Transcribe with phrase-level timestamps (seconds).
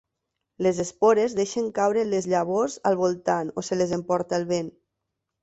[0.67, 4.75] Les espores deixen caure les llavors al voltant o se les emporta el vent.